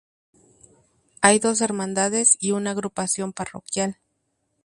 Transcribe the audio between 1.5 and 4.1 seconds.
hermandades y una agrupación parroquial.